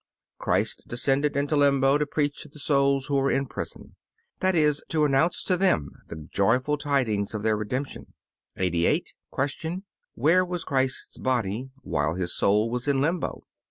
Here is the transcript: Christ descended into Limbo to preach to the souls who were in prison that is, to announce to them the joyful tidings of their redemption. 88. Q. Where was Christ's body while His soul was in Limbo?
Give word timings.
Christ 0.39 0.85
descended 0.87 1.37
into 1.37 1.55
Limbo 1.55 1.99
to 1.99 2.07
preach 2.07 2.41
to 2.41 2.49
the 2.49 2.57
souls 2.57 3.05
who 3.05 3.17
were 3.17 3.29
in 3.29 3.45
prison 3.45 3.97
that 4.39 4.55
is, 4.55 4.81
to 4.89 5.05
announce 5.05 5.43
to 5.43 5.55
them 5.55 5.91
the 6.07 6.27
joyful 6.31 6.75
tidings 6.75 7.35
of 7.35 7.43
their 7.43 7.55
redemption. 7.55 8.15
88. 8.57 9.13
Q. 9.59 9.83
Where 10.15 10.43
was 10.43 10.63
Christ's 10.63 11.19
body 11.19 11.69
while 11.83 12.15
His 12.15 12.33
soul 12.35 12.71
was 12.71 12.87
in 12.87 12.99
Limbo? 12.99 13.43